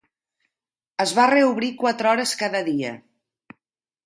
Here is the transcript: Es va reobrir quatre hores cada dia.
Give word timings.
Es 1.05 1.13
va 1.19 1.25
reobrir 1.33 1.69
quatre 1.83 2.11
hores 2.13 2.35
cada 2.43 2.63
dia. 2.71 2.97